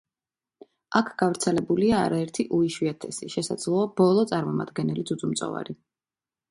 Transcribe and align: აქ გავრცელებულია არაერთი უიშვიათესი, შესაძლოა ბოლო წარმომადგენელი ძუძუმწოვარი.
აქ 0.99 1.11
გავრცელებულია 1.23 1.99
არაერთი 2.05 2.47
უიშვიათესი, 2.59 3.31
შესაძლოა 3.37 3.87
ბოლო 4.03 4.29
წარმომადგენელი 4.35 5.11
ძუძუმწოვარი. 5.13 5.83